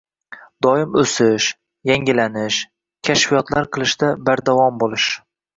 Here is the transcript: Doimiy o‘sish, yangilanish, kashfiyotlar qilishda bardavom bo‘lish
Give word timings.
Doimiy 0.65 1.01
o‘sish, 1.01 1.49
yangilanish, 1.89 2.59
kashfiyotlar 3.09 3.71
qilishda 3.77 4.11
bardavom 4.31 4.85
bo‘lish 4.87 5.13